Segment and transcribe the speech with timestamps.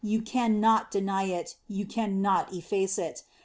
[0.03, 3.21] You can not deny it; you cannot efface it.